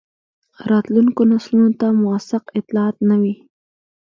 راتلونکو 0.69 1.21
نسلونو 1.31 1.69
ته 1.79 1.87
موثق 2.01 2.43
اطلاعات 2.59 2.97
نه 3.09 3.15
وي. 3.21 3.35